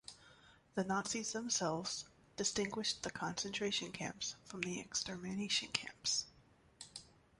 [0.73, 2.05] The Nazis themselves
[2.35, 6.25] distinguished the concentration camps from the extermination camps.